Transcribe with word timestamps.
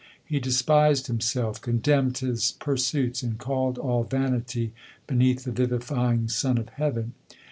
He 0.25 0.39
despised 0.39 1.05
him 1.11 1.19
self, 1.19 1.61
contemned 1.61 2.17
his 2.17 2.53
pursuits, 2.53 3.23
ami 3.23 3.35
called 3.35 3.77
all 3.77 4.03
vanity 4.03 4.73
beneath 5.05 5.43
the 5.43 5.51
vivifying 5.51 6.27
sun 6.27 6.57
of 6.57 6.69
heaven. 6.69 7.13